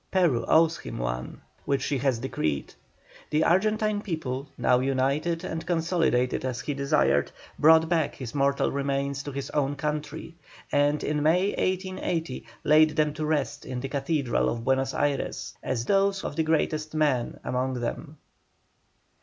[0.09, 2.73] Peru owes him one, which she has decreed.
[3.29, 9.21] The Argentine people, now united and consolidated as he desired, brought back his mortal remains
[9.21, 10.33] to his own country,
[10.71, 15.85] and in May, 1880, laid them to rest in the Cathedral of Buenos Ayres, as
[15.85, 18.17] those of the greatest man among them.